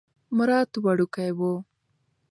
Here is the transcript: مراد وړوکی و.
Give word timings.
مراد 0.37 0.69
وړوکی 0.83 1.27
و. 1.37 1.39